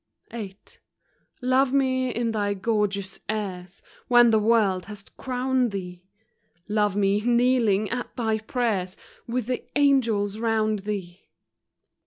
VIII. 0.31 0.57
Love 1.43 1.71
me 1.71 2.09
in 2.09 2.31
thy 2.31 2.55
gorgeous 2.55 3.19
airs, 3.29 3.83
When 4.07 4.31
the 4.31 4.39
world 4.39 4.85
has 4.85 5.03
crowned 5.15 5.69
thee! 5.69 6.01
Love 6.67 6.95
me, 6.95 7.21
kneeling 7.21 7.87
at 7.91 8.15
thy 8.15 8.39
prayers, 8.39 8.97
With 9.27 9.45
the 9.45 9.63
angels 9.77 10.39
round 10.39 10.79
thee. 10.89 11.25